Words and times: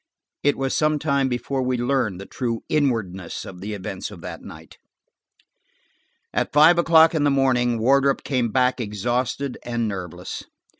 It 0.41 0.57
was 0.57 0.73
some 0.75 0.97
time 0.97 1.29
before 1.29 1.61
we 1.61 1.77
learned 1.77 2.19
the 2.19 2.25
true 2.25 2.61
inwardness 2.69 3.45
of 3.45 3.61
the 3.61 3.75
events 3.75 4.09
of 4.09 4.21
that 4.21 4.41
night. 4.41 4.79
At 6.33 6.51
five 6.51 6.79
o'clock 6.79 7.13
in 7.13 7.23
the 7.23 7.29
morning 7.29 7.77
Wardrop 7.77 8.23
came 8.23 8.49
back 8.49 8.81
exhausted 8.81 9.59
and 9.63 9.87
nerveless. 9.87 10.43